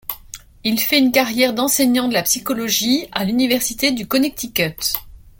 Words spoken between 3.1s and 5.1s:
à l'université du Connecticut.